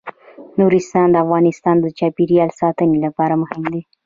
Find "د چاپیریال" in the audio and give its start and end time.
1.81-2.49